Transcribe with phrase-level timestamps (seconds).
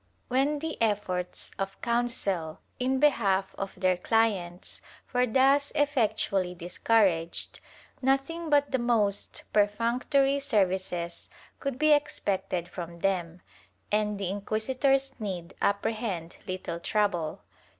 [0.01, 4.81] ^ When the efforts of counsel in behalf of their clients
[5.13, 7.59] were thus effectually discouraged,
[8.01, 11.29] nothing but the most perfunctory services
[11.59, 13.43] could be expected from them,
[13.91, 17.43] and the inquisitors need apprehend little trouble.